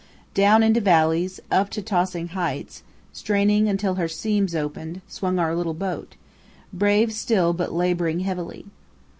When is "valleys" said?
0.81-1.39